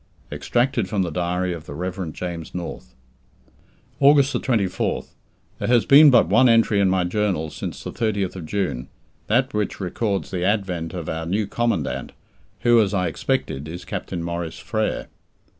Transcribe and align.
EXTRACTED 0.31 0.89
FROM 0.89 1.03
THE 1.03 1.11
DIARY 1.11 1.53
OF 1.53 1.67
THE 1.67 1.75
REV. 1.75 2.11
JAMES 2.11 2.55
NORTH. 2.55 2.95
August 3.99 4.33
24th. 4.33 5.09
There 5.59 5.67
has 5.67 5.85
been 5.85 6.09
but 6.09 6.27
one 6.27 6.49
entry 6.49 6.79
in 6.79 6.89
my 6.89 7.03
journal 7.03 7.51
since 7.51 7.83
the 7.83 7.91
30th 7.91 8.43
June, 8.45 8.87
that 9.27 9.53
which 9.53 9.79
records 9.79 10.31
the 10.31 10.43
advent 10.43 10.95
of 10.95 11.07
our 11.07 11.27
new 11.27 11.45
Commandant, 11.45 12.13
who, 12.61 12.81
as 12.81 12.95
I 12.95 13.09
expected, 13.09 13.67
is 13.67 13.85
Captain 13.85 14.23
Maurice 14.23 14.57
Frere. 14.57 15.05